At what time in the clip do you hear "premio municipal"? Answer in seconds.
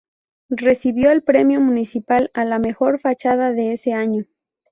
1.21-2.31